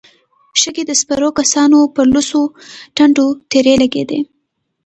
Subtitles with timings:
[0.61, 2.41] شګې د سپرو کسانو پر لوڅو
[2.95, 4.19] ټنډو تېرې لګېدې.